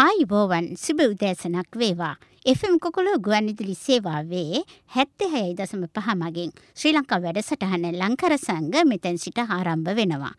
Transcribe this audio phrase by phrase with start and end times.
[0.00, 2.14] ආයිබෝවන් සුබ උදෑසනක් වේවා.
[2.52, 4.62] FM කොකොළො ගුවන්විදුලි සේවාවේ
[4.94, 10.32] හැත්තෙහැයි දසම පහ මගින් ශ්‍රී ලංකා වැඩසටහන ලංකර සංග මෙතැන් සිට ආරම්භ වෙනවා.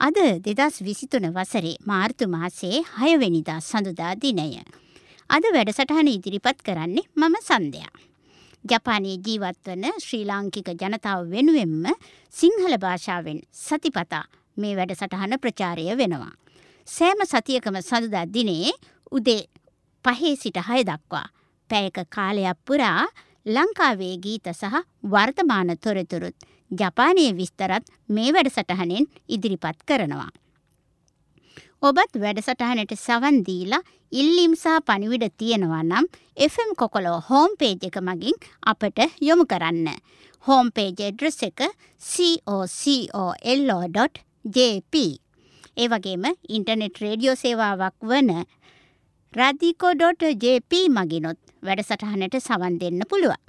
[0.00, 4.50] අද දෙදස් විසිතුන වසරේ මාර්තු මාසේ හයවෙනිදා සඳුදා දිනය.
[5.30, 7.94] අද වැඩසටහන ඉදිරිපත් කරන්නේ මම සන්ධයා.
[8.64, 11.86] ජපානයේ ජීවත්වන ශ්‍රී ලාංකික ජනතාව වෙනුවෙන්ම
[12.34, 14.24] සිංහල භාෂාවෙන් සතිපතා
[14.56, 16.34] මේ වැඩසටහන ප්‍රචාරය වෙනවා.
[16.88, 18.74] සෑම සතියකම සඳුදා දිනේ
[19.14, 19.42] උදේ
[20.04, 21.26] පහේ සිට හය දක්වා
[21.70, 23.02] පැයක කාලයක් පුරා
[23.46, 24.74] ලංකාවේ ගීත සහ
[25.10, 26.36] වර්තමාන තොරතුරුත්
[26.70, 30.30] ජපානයේ විස්තරත් මේ වැඩසටහනෙන් ඉදිරිපත් කරනවා.
[31.82, 33.82] ඔබත් වැඩසටහනට සවන් දීලා
[34.12, 36.06] ඉල්ලීම් සහ පණිවිඩ තියෙනවා නම්
[36.48, 39.88] FM කොකොලෝ හෝම් පේජ් එක මගින් අපට යොමු කරන්න.
[40.46, 41.60] හෝම් පේජ් ඇඩ්‍රස් එක
[43.44, 44.94] cocolo.jp.
[45.76, 48.30] ඒ වගේම ඉන්ටර්නෙට් රේඩියෝ සේවාවක් වන
[49.34, 53.40] රදිකෝ.ජප මගිනොත් වැඩසටහනට සවන් දෙන්න පුළුවන්.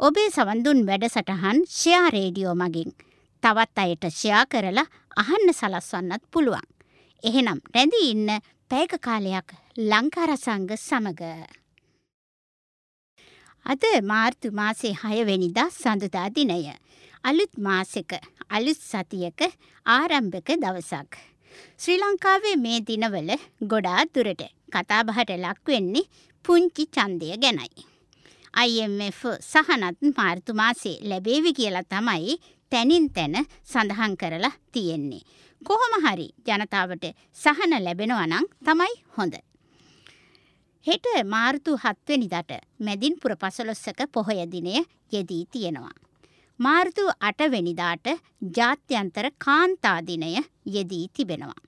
[0.00, 2.92] ඔබේ සවන්දුන් වැඩසටහන් ෂයා රේඩියෝ මගින්
[3.42, 6.66] තවත් අයට ෂයා කරලා අහන්න සලස්වන්නත් පුළුවන්.
[7.24, 8.30] එහෙනම් රැඳී ඉන්න
[8.70, 9.48] පැයක කාලයක්
[9.90, 11.22] ලංකාරසංග සමග.
[13.66, 16.70] අද මාර්තු මාසේ හයවෙනිදා සඳුදා දිනය.
[17.24, 19.40] අලුත් මාසෙක අලුත් සතියක
[19.86, 21.35] ආරම්භක දවසක්.
[21.78, 23.30] ශ්‍රී ලංකාවේ මේ දිනවල
[23.72, 26.08] ගොඩා දුරට කතාබහට ලක්වෙන්නේ
[26.44, 27.84] පුංචි චන්දය ගැනයි.
[28.64, 32.36] IMF සහනත් මාර්තු මාසේ ලැබේවි කියලා තමයි
[32.72, 35.26] තැනින් තැන සඳහන් කරලා තියෙන්නේ.
[35.62, 37.04] කොහොම හරි ජනතාවට
[37.36, 39.34] සහන ලැබෙනවා නම් තමයි හොඳ.
[40.86, 44.74] හෙට මාර්තු හත්වනිදට මැදින්පුර පසළොස්සක පොහොය දිනය
[45.12, 45.94] යෙදී තියෙනවා.
[46.58, 48.06] මාර්තු අටවෙනිදාට
[48.56, 50.28] ජාත්‍යන්තර කාන්තා දිනය
[50.66, 51.62] යෙදී තිබෙනවා.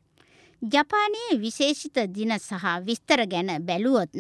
[0.63, 4.13] ජපානයේ විශේෂිත දින සහ විස්තර ගැන බැලුවොත්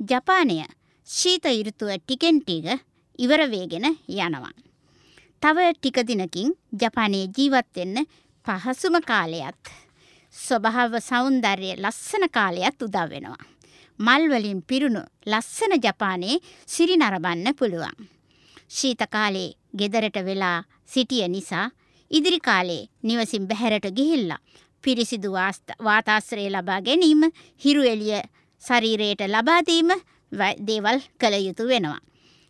[0.00, 0.58] ජපානය
[1.08, 2.66] ශීත ඉරුතුව ටිකෙන් ටික
[3.18, 4.54] ඉවර වේගෙන යනවා.
[5.42, 8.06] තව ටික දිනකින් ජපානයේ ජීවත් වෙන්න
[8.46, 9.72] පහසුම කාලයත්
[10.34, 13.44] ස්වභාව සෞන්දර්ය ලස්සන කාලයත් උදා වෙනවා.
[13.98, 18.08] මල් වලින් පිරුණු ලස්සන ජපානයේ සිරි නරඹන්න පුළුවන්.
[18.68, 21.66] ශීත කාලේ ගෙදරට වෙලා සිටිය නිසා
[22.10, 24.42] ඉදිරි කාලේ නිවසින් බැහැරට ගිහිල්ලා
[24.84, 25.30] පිරිසිදු
[25.86, 27.22] වාතාශ්‍රය ලබා ගැනීම
[27.64, 28.20] හිරු එළිය
[28.62, 29.90] ශරීරයට ලබා දීම
[30.68, 32.00] දේවල් කළ යුතු වෙනවා.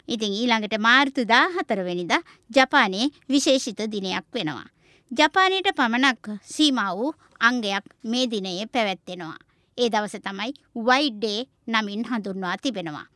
[0.08, 4.68] ඉතින් ඊළඟට මාර්තු 14 වෙනිදා ජපානයේ විශේෂිත දිනයක් වෙනවා.
[5.10, 6.24] ජපානයට පමණක්
[6.54, 9.38] සීමා වූ අංගයක් මේ දිනයේ පැවැත්වෙනවා.
[9.78, 10.52] ඒ දවස තමයි
[10.88, 13.06] වයිඩ් ඩේ නමින් හඳුන්වා තිබෙනවා.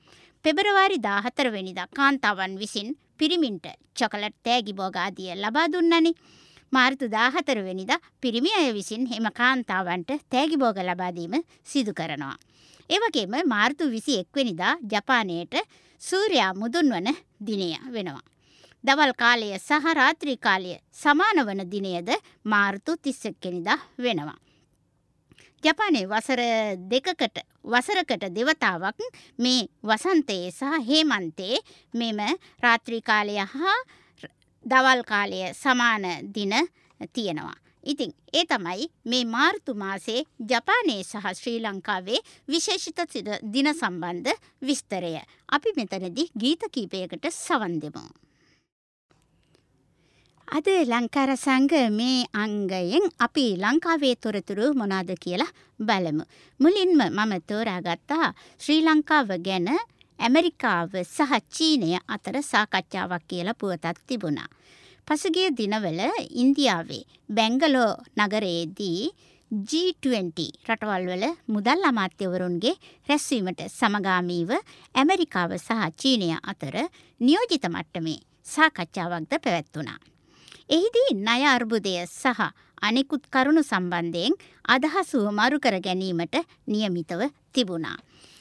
[0.45, 6.15] පෙබරවාරි 14 වෙනිදා කාන්තාවන් විසින් පිරිමින්ට චොකලට් තෑගි භෝග ආදිය ලබා දුන්නනේ.
[6.73, 11.35] මාර්තු 14 වෙනිදා පිරිමි අය විසින් එම කාන්තාවන්ට තෑගි භෝග ලබා දීම
[11.65, 12.37] සිදු කරනවා.
[12.91, 15.55] ඒ වගේම මාර්තු 21 වෙනිදා ජපානයේට
[16.03, 17.09] සූර්යා මුදුන්වන
[17.47, 18.27] දිනය වෙනවා.
[18.85, 22.11] දවල් කාලය සහ රාත්‍රී කාලය සමාන වන දිනයද
[22.45, 24.39] මාර්තු 31 වෙනිදා වෙනවා.
[25.65, 26.41] ජපානයේ වසර
[26.91, 29.01] දෙකකට වසරකට දෙවතාවක්
[29.39, 31.63] මේ වසන්තයේ සහ හේමන්තයේ
[31.95, 32.21] මෙම
[32.61, 33.79] රාත්‍රී කාලය හා
[34.65, 36.55] දවල් කාලය සමාන දින
[37.13, 37.57] තියෙනවා.
[37.85, 43.01] ඉතින් ඒ තමයි මේ මාර්තු මාසේ ජපානයේ සහ ශ්‍රී ලංකාවේ විශේෂිත
[43.53, 45.13] දින සම්බන්ධ විස්තරය.
[45.49, 48.28] අපි මෙතනදී ගීත කීපයකට සවන් දෙමු.
[50.49, 56.25] අද ලංකාර සංග මේ අංගයෙන් අපි ලංකාවේ තොරතුරු මොනාද කියලා බලමු.
[56.61, 58.29] මුලින්ම මම තෝරාගත්තා
[58.61, 59.69] ශ්‍රී ලංකාව ගැන
[60.19, 64.49] ඇමරිකාව සහ චීනය අතර සාකච්ඡාවක් කියලා පුවතක් තිබුණා.
[65.09, 66.01] පසුගිය දිනවල
[66.43, 69.01] ඉන්දියාවේ බැංගලෝ නගරයේදී
[69.51, 74.51] G20 රටවල් වල මුදල් අමාත්‍යවරුන්ගේ රැස්වීමට සමගාමීව
[74.95, 76.77] ඇමරිකාව සහ චීනය අතර
[77.21, 80.01] නියෝජිත මට්ටමේ සාකච්ඡාවක්ද පැවැත්වුණා.
[80.71, 82.41] එහිදී ණය අර්බුදය සහ
[82.83, 84.35] අනෙකුත් කරුණු සම්බන්ධයෙන්
[84.65, 86.35] අදහස් මරු කර ගැනීමට
[86.67, 87.21] නියමිතව
[87.55, 87.97] තිබුණා.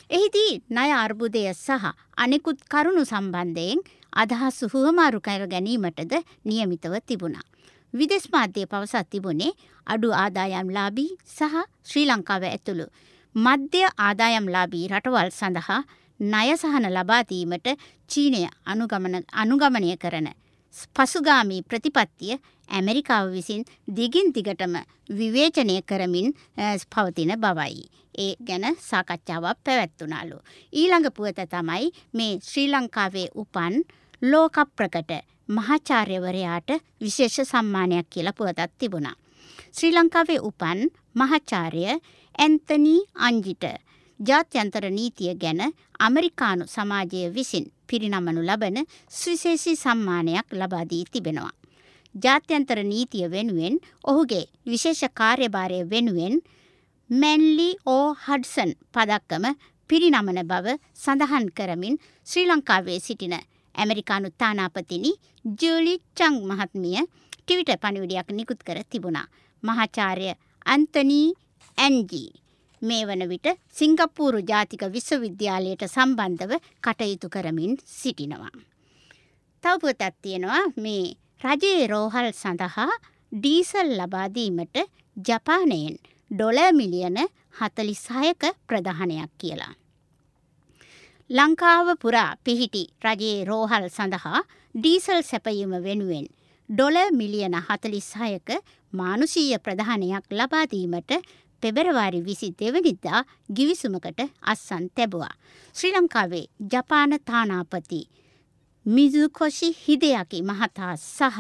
[0.10, 1.86] එහිදී ණය අර්බුදය සහ
[2.18, 3.80] අනෙකුත් කරුණු සම්බන්ධයෙන්
[4.14, 6.14] අදහස් හුවමාරු කර ගැනීමටද
[6.46, 7.46] නියමිතව තිබුණා.
[7.94, 9.58] විදෙස් මාධ්‍ය පවසත් තිබුණේ
[9.88, 11.56] අඩු ආදායම්ලාභී සහ
[11.90, 12.88] ශ්‍රී ලංකාව ඇතුළු
[13.36, 15.80] මධ්‍ය ආදායම්ලාභී රටවල් සඳහා
[16.20, 17.68] ණය සහන ලබා දීමට
[18.12, 18.44] චීනය
[19.42, 20.30] අනුගමනය කරන
[20.88, 22.40] පසුගාමී ප්‍රතිපත්තිය
[22.70, 24.76] ඇමරිකාව විසින් දිගින් දිගටම
[25.10, 26.34] විවේචනය කරමින්
[26.92, 27.86] පවතින බවයි.
[28.16, 30.38] ඒ ගැන සාකච්ඡාවක් පැවැත්වුණාලු.
[30.74, 33.76] ඊළඟ පුවත තමයි මේ ශ්‍රී ලංකාවේ උපන්
[34.22, 35.12] ලෝක ප්‍රකට
[35.50, 36.70] මහාචාර්යවරයාට
[37.02, 39.18] විශේෂ සම්මානයක් කියලා පුවතක් තිබුණා.
[39.72, 40.80] ශ්‍රී ලංකාවේ උපන්
[41.16, 41.84] මහාචාර්ය
[42.36, 43.66] ඇන්තනී අංජිට
[44.20, 45.62] ජාත්‍යන්තර නීතිය ගැන
[46.00, 48.78] ඇමරිකානු සමාජය විසින් පිරිනමනු ලබන
[49.12, 51.54] සුවිශේෂී සම්මානයක් ලබා දී තිබෙනවා.
[52.16, 56.36] ජාත්‍යන්තර නීතිය වෙනුවෙන් ඔහුගේ විශේෂ කාර්යභාරය වෙනුවෙන්
[57.10, 59.46] මැන්ලි ඕ හඩ්සන් පදක්කම
[59.90, 63.38] පිරිනමන බව සඳහන් කරමින් ශ්‍රී ලංකාවේ සිටින
[63.76, 65.14] ඇමරිකානු තානාපතිනි
[65.62, 66.98] ජූලි චං මහත්මිය
[67.38, 69.28] ටිවිට පණිවිඩයක් නිකුත් කර තිබුණා.
[69.64, 70.28] මහාචාර්ය
[70.66, 71.28] ඇන්තනී
[71.78, 72.30] ඇන්ජී
[72.82, 76.52] මේ වන විට සිංගප්පූරු ජාතික විශ්වවිද්‍යාලයට සම්බන්ධව
[76.84, 78.52] කටයුතු කරමින් සිටිනවා.
[79.64, 82.92] තව පුවතක් තියෙනවා මේ රජයේ රෝහල් සඳහා
[83.32, 84.78] ඩීසල් ලබා දීමට
[85.18, 85.98] ජපානයෙන්
[86.32, 87.18] ඩොලර් මිලියන
[87.60, 89.74] 46ක ප්‍රදානයක් කියලා.
[91.30, 94.42] ලංකාව පුරා පිහිටි රජයේ රෝහල් සඳහා
[94.76, 96.28] ඩීසල් සැපයීම වෙනුවෙන්
[96.70, 98.60] ඩොලර් මිලියන 46ක
[98.94, 101.12] මානුෂීය ප්‍රදානයක් ලබා දීමට
[101.64, 103.20] පෙබරවාරි 22 වෙනිදා
[103.50, 105.34] ගිවිසුමකට අත්සන් තැබුවා.
[105.76, 108.02] ශ්‍රී ලංකාවේ ජපාන තානාපති
[108.86, 111.40] මිසුකොෂි හිදයකි මහතා සහ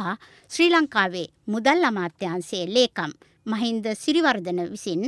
[0.52, 3.12] ශ්‍රී ලංකාවේ මුදල් අමාත්‍යංශයේ ලේකම්
[3.46, 5.04] මහින්ද සිරිවර්ධන විසින්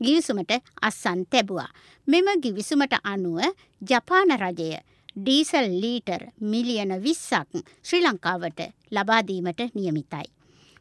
[0.00, 1.70] ගිවිසුමට අස්සන් තැබුවා.
[2.08, 3.38] මෙම ගිවිසුමට අනුව
[3.82, 4.70] ජපාන රජය
[5.16, 7.50] ඩීසල් ලීටර් මිලියන විස්සක්
[7.84, 8.60] ශ්‍රී ලංකාවට
[8.90, 10.28] ලබාදීමට නියමිතයි.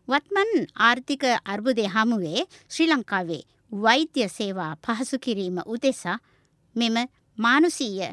[0.07, 6.17] වත්මන් ආර්ථික අර්බුදය හමුවේ ශ්‍රී ලංකාවේ වෛද්‍ය සේවා පහසු කිරීම උදෙසා
[6.75, 6.97] මෙම
[7.37, 8.11] මානුසීය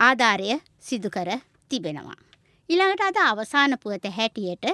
[0.00, 1.30] ආධාරය සිදුකර
[1.70, 2.18] තිබෙනවා.
[2.68, 4.64] ඊළඟට අද අවසාන පුවත හැටියට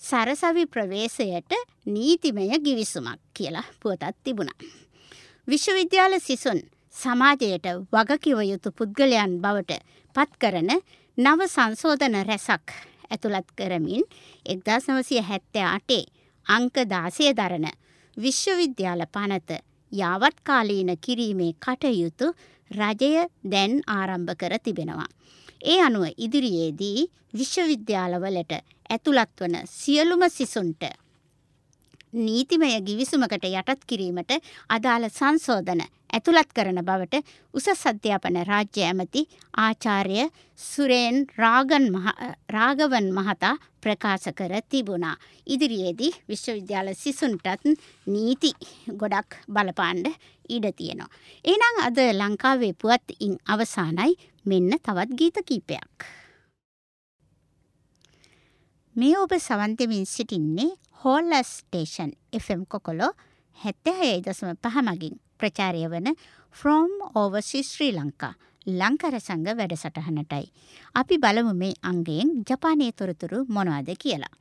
[0.00, 1.52] සරසවි ප්‍රවේශයට
[1.86, 4.58] නීතිමය ගිවිසුමක් කියලා පුවතත් තිබුණා.
[5.48, 6.60] විශ්වවිද්‍යාල සිසුන්
[6.94, 9.82] සමාජයට වගකිව යුතු පුද්ගලයන් බවට
[10.14, 10.70] පත්කරන
[11.18, 12.68] නව සංශෝධන රැසක්
[13.10, 14.04] ඇතුළත් කරමින්
[14.46, 16.04] එක්දස් නවසය හැත්තෑ අටේ
[16.46, 17.66] අංක දාසය දරන
[18.18, 19.58] විශ්වවිද්‍යාල පනත
[19.92, 22.26] යාවත්කාලීන කිරීමේ කටයුතු
[22.70, 23.12] රජය
[23.52, 25.08] දැන් ආරම්භ කර තිබෙනවා.
[25.64, 26.98] ඒ අනුව ඉදිරියේදී
[27.34, 28.52] විශ්වවිද්‍යාලවලට
[28.90, 30.82] ඇතුළත් වන සියලුම සිසුන්ට
[32.12, 34.32] නීතිමය ගිවිසුමකට යටත් කිරීමට
[34.68, 37.20] අදාළ සංශෝධන ඇතුළත් කරන බවට
[37.54, 39.22] උසස් අධ්‍යාපන රාජ්‍ය ඇමති
[39.58, 40.28] ආචාර්ය
[40.58, 41.86] සුරේන් රාගන්
[42.48, 45.16] රාගවන් මහතා ප්‍රකාශ කර තිබුණා.
[45.46, 47.68] ඉදිරියේදී විශ්වවිද්‍යාල සිසුන්ටත්
[48.06, 48.52] නීති
[48.96, 50.08] ගොඩක් බලපාණ්ඩ
[50.48, 51.12] ඉඩ තියෙනවා.
[51.44, 54.16] එනම් අද ලංකාවේ පුවත් ඉන් අවසානයි
[54.46, 55.98] මෙන්න තවත් ගීත කීපයක්.
[58.96, 60.70] මේ ඔබ සවන්තමින් සිටින්නේ
[61.00, 63.10] හෝල්ල ස්ටේෂන් FM කොකොලෝ
[63.58, 66.08] හැත්තහයයි දසම පහමගින් ප්‍රචාරය වන
[66.56, 68.32] ෆ්‍රෝම් ඕවසි ශ්‍රී ලංකා
[68.66, 70.46] ලංකර සංග වැඩසටහනටයි.
[70.94, 74.34] අපි බලමු මේ අංගයෙන් ජපානය තොරතුරු මොනවාද කියලා.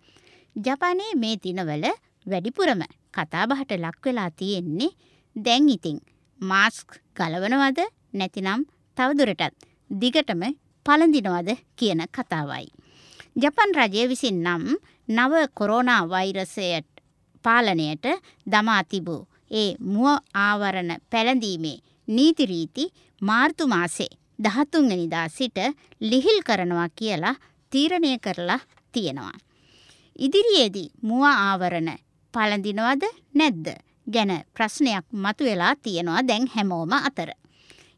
[0.55, 1.85] ජපානයේ මේ දිනවල
[2.25, 2.81] වැඩිපුරම
[3.13, 4.91] කතාබහට ලක්වෙලා තියෙන්නේ
[5.35, 6.01] දැන් ඉතිං
[6.41, 7.79] මාස්ක් ගලවනවද
[8.13, 8.65] නැතිනම්
[8.97, 9.55] තවදුරටත්
[10.01, 10.43] දිගටම
[10.85, 12.67] පලඳිනවද කියන කතාවයි.
[13.35, 14.63] ජපන් රජය විසින් නම්
[15.07, 16.87] නව කොරෝනා වෛරසයට
[17.45, 18.05] පාලනයට
[18.47, 19.21] දමා තිබූ
[19.51, 21.77] ඒ මුව ආවරණ පැළඳීමේ
[22.07, 25.57] නීතිරීති මාර්තු මාසේ දහතුන්වනිදා සිට
[26.01, 27.35] ලිහිල් කරනවා කියලා
[27.71, 28.59] තීරණය කරලා
[28.91, 29.37] තියෙනවා.
[30.19, 31.89] ඉදිරියේදී මුව ආවරණ
[32.33, 33.03] පළඳිනවද
[33.33, 33.67] නැද්ද
[34.07, 37.29] ගැන ප්‍රශ්නයක් මතුවෙලා තියෙනවා දැන් හැමෝම අතර.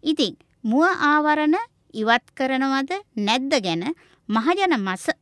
[0.04, 1.57] ඉතින් මුව ආවරණ
[1.94, 3.83] ඉවත් කරනවද නැද්ද ගැන
[4.30, 4.74] මහජන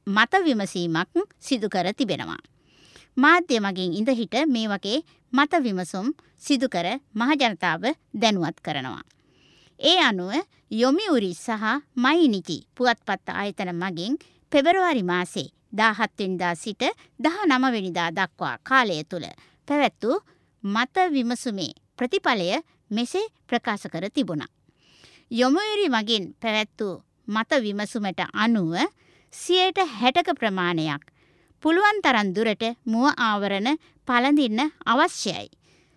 [0.07, 2.41] මත විමසීමක් සිදු කර තිබෙනවා.
[3.17, 4.97] මාධ්‍ය මගින් ඉඳහිට මේ වගේ
[5.33, 7.83] මත විමසුම් සිදුකර මහජනතාව
[8.13, 9.03] දැනුවත් කරනවා.
[9.79, 10.33] ඒ අනුව
[10.71, 11.63] යොමිඋරි සහ
[11.95, 14.17] මයිනිචි පුවත්පත් ආයතන මගින්
[14.51, 16.83] පෙබරවාරි මාසේ දාහත්වෙනිදා සිට
[17.19, 19.27] දහ නමවෙනිදා දක්වා කාලය තුළ
[19.67, 20.17] පැවැත්වූ
[20.63, 22.47] මත විමසුමේ ප්‍රතිඵලය
[22.91, 24.53] මෙසේ ප්‍රකාශ කර තිබුණා.
[25.31, 26.95] යොමුයුරි මගින් පැවැත්වූ
[27.27, 28.73] මත විමසුමට අනුව
[29.33, 31.03] සියයට හැටක ප්‍රමාණයක්
[31.63, 35.47] පුළුවන් තරන් දුරට මුව ආවරණ පළඳින්න අවශ්‍යයි.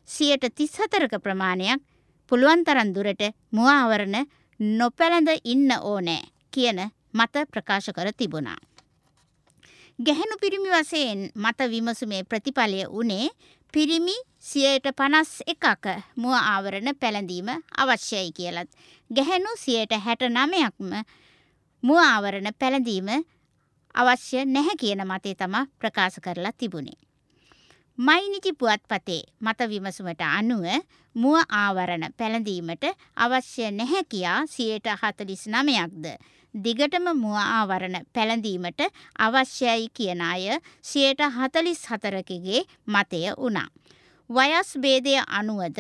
[0.09, 1.83] සියයට තිස්හතරක ප්‍රමාණයක්
[2.31, 4.17] පුළුවන් තරන් දුරට මුව ආවරණ
[4.61, 6.23] නොපැළඳ ඉන්න ඕනෑ
[6.53, 6.81] කියන
[7.13, 8.59] මත ප්‍රකාශ කර තිබුණා.
[9.99, 13.27] ගැහැණු පිරිමි වසයෙන් මත විමසුමේ ප්‍රතිඵලය වනේ
[13.73, 15.85] පිරිමි සියයට පනස් එකක
[16.17, 17.51] මුව ආවරණ පැළඳීම
[17.83, 18.71] අවශ්‍යයි කියලත්.
[19.11, 20.91] ගැහැණු සියයට හැට නමයක්ම
[21.83, 23.11] මුව ආවරණ පැළඳීම
[23.95, 26.99] අවශ්‍ය නැහැ කියන මතේ තමා ප්‍රකාශ කරලා තිබුණේ.
[27.99, 30.67] මයිනිචි පුවත්පතේ මත විමසුමට අනුව
[31.17, 32.85] මුව ආවරණ පැළඳීමට
[33.17, 36.05] අවශ්‍ය නැහැ කියා සියයට හතලිස් නමයක්ද.
[36.55, 38.81] දිගටම මුව ආවරණ පැළඳීමට
[39.17, 43.69] අවශ්‍යයි කියන අය සියයට හතලිස් හතරකගේ මතය වුණා.
[44.31, 45.79] වයස් බේදය අනුවද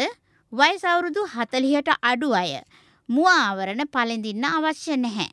[0.52, 2.62] වයස අවුරුදු 40ට අඩු අය
[3.08, 5.28] මුව ආවරණ පළඳින්න අවශ්‍ය නැහැ.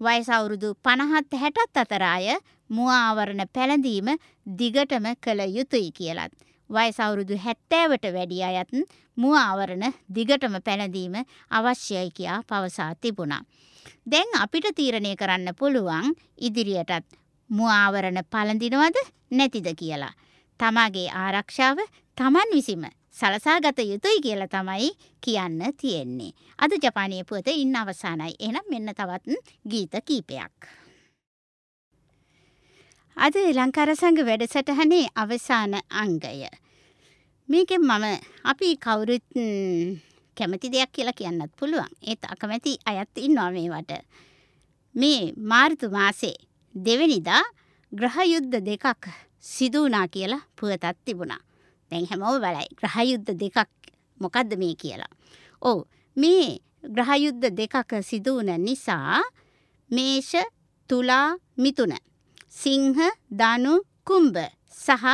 [0.00, 4.08] වයස අවුරුදු 50ත් 60ත් අතර අය මුව ආවරණ පැළඳීම
[4.46, 6.32] දිගටම කළ යුතුයි කියලත්.
[6.70, 8.72] වයස අවුරුදු 70ට වැඩි අයත්
[9.16, 11.16] මුව ආවරණ දිගටම පැළඳීම
[11.50, 13.42] අවශ්‍යයි කියා පවසා තිබුණා.
[14.06, 17.06] දැන් අපිට තීරණය කරන්න පුළුවන් ඉදිරියටත්
[17.50, 18.96] මුව ආවරණ පළඳිනවද
[19.30, 20.14] නැතිද කියලා.
[20.60, 21.78] තමාගේ ආරක්ෂාව
[22.18, 24.90] තමන් විසිම සලසාගත යුතුයි කියලා තමයි
[25.22, 26.32] කියන්න තියෙන්නේ.
[26.58, 28.36] අද ජපානයේ පුවත ඉන්න අවසానයි.
[28.38, 30.79] එහෙනම් මෙන්න තවත් ගීත කීපයක්.
[33.16, 36.48] අද ලංකාර සංඝ වැඩසටහනේ අවසාන අංගය.
[37.48, 38.04] මේකෙන් මම
[38.44, 39.24] අපි කවුරුත්
[40.36, 41.92] කැමති දෙයක් කියලා කියන්නත් පුළුවන්.
[42.02, 43.92] ඒත් අකමැති අයත් ඉන්නවා මේවට.
[44.94, 46.36] මේ මාර්තු මාසේ
[46.74, 47.42] දෙවෙනිදා
[47.92, 49.04] ග්‍රහ යුද්ධ දෙකක්
[49.38, 51.42] සිදු වුණා කියලා පුවතක් තිබුණා.
[51.90, 53.68] දැන් හැමෝම බලයි ග්‍රහ යුද්ධ දෙකක්
[54.20, 55.12] මොකද්ද මේ කියලා.
[55.62, 55.78] ඔව්
[56.16, 59.20] මේ ග්‍රහ යුද්ධ දෙකක් සිදු වුණ නිසා
[59.90, 60.32] මේෂ
[60.90, 61.92] තුලා මිතුන
[62.52, 62.98] සිංහ
[63.30, 63.72] ධනු
[64.04, 64.38] කුම්භ
[64.76, 65.04] සහ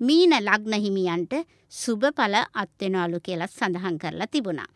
[0.00, 1.34] මීන ලග්න හිමියන්ට
[1.72, 4.68] සුබ ඵල අත්වෙනවලු කියලා සඳහන් කරලා තිබුණා.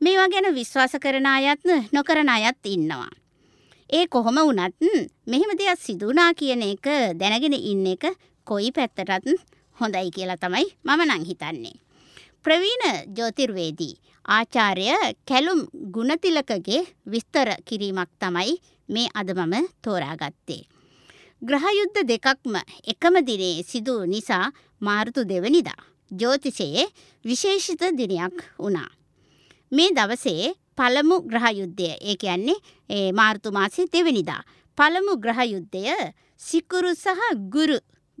[0.00, 3.10] මේවා ගැන විශ්වාස කරන අයත් නොකරන අයත් ඉන්නවා.
[3.90, 4.76] ඒ කොහොම වුණත්
[5.26, 6.86] මෙහෙම දෙයක් සිදුනා කියන එක
[7.20, 8.04] දැනගෙන ඉන්න එක
[8.46, 9.26] කොයි පැත්තටත්
[9.78, 11.76] හොඳයි කියලා තමයි මම නම් හිතන්නේ.
[12.44, 12.84] ප්‍රවීණ
[13.16, 13.94] ජ්‍යොතිර්වේදී
[14.28, 14.86] ආචාර්ය
[15.28, 15.60] කැලුම්
[15.94, 18.56] ගුණතිලකගේ විස්තර කිරීමක් තමයි
[18.88, 20.62] මේ අද මම තෝරාගත්තේ.
[21.48, 22.54] ග්‍රහයුද්ධ දෙකක්ම
[22.92, 24.46] එකම දිනේ සිදු නිසා
[24.80, 26.86] මාර්තු දෙවනිදා ජ්‍යෝතිෂයේ
[27.24, 28.90] විශේෂිත දිනයක් වුණා.
[29.72, 34.42] මේ දවසේ පළමු ග්‍රහයුද්ධය ඒ කියන්නේ ඒ මාර්තු මාසේ දෙවනිදා
[34.78, 35.94] පළමු ග්‍රහයුද්ධය
[36.40, 37.22] සිකුරු සහ
[37.54, 37.78] ගුරු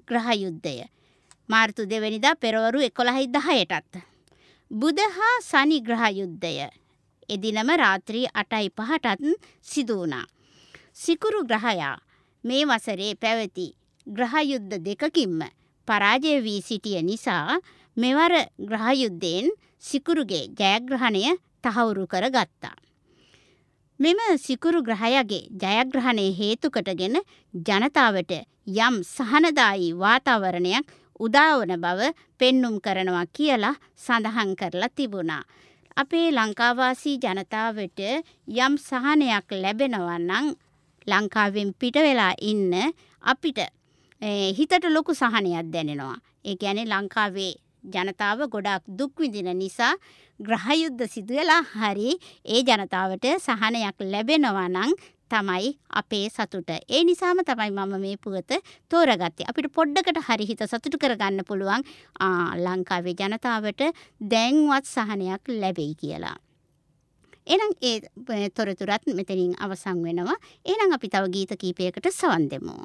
[0.08, 0.86] ග්‍රහයුද්ධය
[1.48, 3.92] මාර්තු දෙවැනිදා පෙරවරු එකොළහයි දහයටත්.
[4.70, 6.70] බුද හා සනි ග්‍රහයුද්ධය
[7.28, 10.26] එදිනම රාත්‍රී අටයි පහටත් සිදුවනා.
[10.94, 11.96] සිකුරු ග්‍රහයා
[12.46, 13.66] මේ වසරේ පැවති
[14.06, 15.40] ග්‍රහයුද්ධ දෙකකින්ම
[15.88, 17.60] පරාජය වී සිටිය නිසා
[17.96, 19.46] මෙවර ග්‍රහයුද්ධයෙන්
[19.80, 21.22] සිකුරුගේ ජයග්‍රහණය
[21.64, 22.76] තහවුරු කර ගත්තා.
[24.00, 27.16] මෙම සිකුරු ග්‍රහයගේ ජයග්‍රහණය හේතුකටගෙන
[27.54, 28.32] ජනතාවට
[28.78, 30.86] යම් සහනදායි වාතාවරණයක්
[31.20, 32.10] උදාවන බව
[32.40, 35.42] පෙන්눔 කරනවා කියලා සඳහන් කරලා තිබුණා.
[35.96, 38.00] අපේ ලංකාවාසී ජනතාවට
[38.58, 40.46] යම් සහනයක් ලැබෙනවා නම්
[41.06, 42.72] ලංකාවෙන් පිට වෙලා ඉන්න
[43.24, 43.60] අපිට
[44.58, 46.16] හිතට ලොකු සහනයක් දැනෙනවා.
[46.44, 47.52] ඒ කියන්නේ ලංකාවේ
[47.94, 49.92] ජනතාව ගොඩාක් දුක් විඳින නිසා
[50.40, 52.10] ග්‍රහයුද්ධ සිදුවලා හරි
[52.46, 54.92] ඒ ජනතාවට සහනයක් ලැබෙනවා නම්
[55.30, 56.70] තමයි අපේ සතුට.
[56.88, 58.52] ඒ නිසාම තමයි මම මේ පුවත
[58.90, 59.48] තෝරගත්තේ.
[59.50, 61.86] අපිට පොඩ්ඩකට හරි හිත සතුටු කරගන්න පුළුවන්
[62.64, 63.82] ලංකාවේ ජනතාවට
[64.32, 66.36] දැන්වත් සහනයක් ලැබෙයි කියලා.
[67.46, 70.38] එහෙනම් ඒ තොරතුරත් මෙතනින් අවසන් වෙනවා.
[70.64, 72.76] එහෙනම් අපි තව ගීත කීපයකට සවන් දෙමු.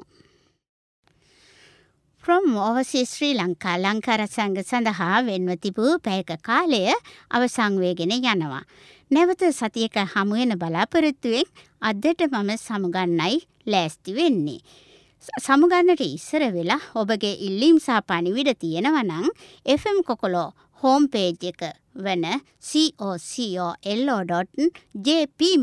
[2.24, 6.82] From Overseas Sri Lanka Lanka Rasanga සඳහා වෙන්ව තිබූ පැයක කාලය
[7.30, 8.62] අවසන් වේගෙන යනවා.
[9.10, 11.48] නැවත සතියක හමුවෙන බලාපොරොත්තුවෙන්
[11.82, 13.34] අදට මම සමුගන්නයි
[13.66, 14.62] ලෑස්ති වෙන්නේ.
[15.22, 19.26] සමුගන්නට ඉස්සර වෙලා ඔබගේ ඉල්ලීම් සහ පණිවිඩ තියෙනවා නම්
[19.76, 20.48] FM කොකොලෝ
[20.82, 21.60] හෝම් පේජ් එක
[21.96, 22.24] වන
[22.68, 23.80] coco.lo.jp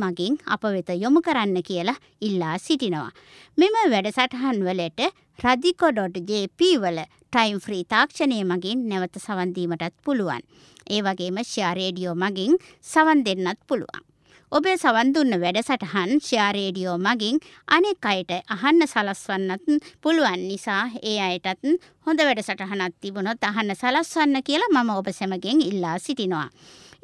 [0.02, 3.12] මගින් අප වෙත යොමු කරන්න කියලා ඉල්ලා සිටිනවා.
[3.58, 5.02] මෙම වැඩසටහන් වලට
[5.40, 10.44] රදිකො.jp වල ටයිම් ෆ්‍රී තාක්ෂණය මගින් නැවත සවන් දීමටත් පුළුවන්.
[10.90, 14.09] ඒ වගේම ෂෙයා රේඩියෝ මගින් සවන් දෙන්නත් පුළුවන්.
[14.52, 17.36] ඔබේ සවන් දුන්න වැඩසටහන් ෂෙයා රේඩියෝ මගින්
[17.68, 19.68] අනෙක් අයට අහන්න සලස්වන්නත්
[20.02, 21.68] පුළුවන් නිසා ඒ අයටත්
[22.06, 26.48] හොඳ වැඩසටහනක් තිබුණොත් අහන්න සලස්වන්න කියලා මම ඔබ සැමගෙන් ඉල්ලා සිටිනවා.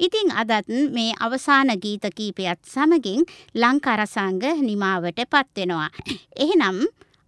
[0.00, 3.22] ඉතින් අදත් මේ අවසාන ගීත කීපයත් සමගින්
[3.54, 5.88] ලංකාරසංග නිමාවට පත්වෙනවා.
[6.36, 6.82] එහෙනම්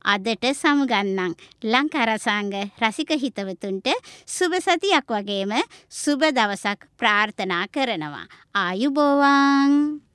[0.05, 3.89] අදට සමුගන්නම් ලංකාරසංග රසික හිතවතුන්ට
[4.27, 5.55] සුබ සතියක් වගේම
[5.93, 8.27] සුබ දවසක් ප්‍රාර්ථනා කරනවා.
[8.57, 10.08] ආයුබෝවන්!